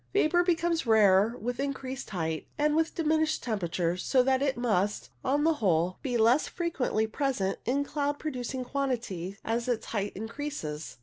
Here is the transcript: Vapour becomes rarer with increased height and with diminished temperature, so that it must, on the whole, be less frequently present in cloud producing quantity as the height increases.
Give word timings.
Vapour 0.13 0.43
becomes 0.43 0.87
rarer 0.87 1.37
with 1.37 1.59
increased 1.59 2.09
height 2.09 2.47
and 2.57 2.75
with 2.75 2.95
diminished 2.95 3.43
temperature, 3.43 3.95
so 3.97 4.23
that 4.23 4.41
it 4.41 4.57
must, 4.57 5.11
on 5.23 5.43
the 5.43 5.53
whole, 5.61 5.99
be 6.01 6.17
less 6.17 6.47
frequently 6.47 7.05
present 7.05 7.59
in 7.65 7.83
cloud 7.83 8.17
producing 8.17 8.65
quantity 8.65 9.37
as 9.45 9.67
the 9.67 9.79
height 9.91 10.13
increases. 10.15 10.97